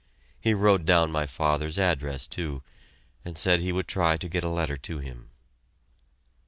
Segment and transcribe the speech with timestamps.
[0.39, 2.63] He wrote down my father's address, too,
[3.23, 5.29] and said he would try to get a letter to him.